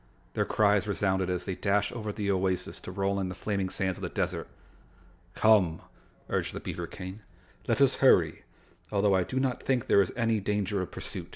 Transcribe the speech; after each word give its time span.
Their 0.33 0.45
cries 0.45 0.87
resounded 0.87 1.29
as 1.29 1.45
they 1.45 1.53
dashed 1.53 1.91
over 1.91 2.11
the 2.11 2.31
oasis 2.31 2.81
to 2.81 2.91
roll 2.91 3.19
in 3.19 3.29
the 3.29 3.35
flaming 3.35 3.69
sands 3.69 3.99
of 3.99 4.01
the 4.01 4.09
desert. 4.09 4.47
"Come," 5.35 5.79
urged 6.27 6.53
the 6.55 6.59
beaver 6.59 6.87
King, 6.87 7.19
"let 7.67 7.79
us 7.79 7.93
hurry, 8.01 8.41
although 8.91 9.13
I 9.13 9.23
do 9.23 9.39
not 9.39 9.61
think 9.61 9.85
there 9.85 10.01
is 10.01 10.11
any 10.15 10.39
danger 10.39 10.81
of 10.81 10.89
pursuit." 10.89 11.29